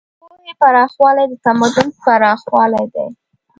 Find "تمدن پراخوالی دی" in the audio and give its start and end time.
1.45-3.07